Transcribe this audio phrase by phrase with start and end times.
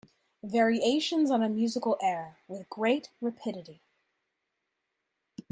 [0.43, 3.81] Variations on a musical air With great rapidity.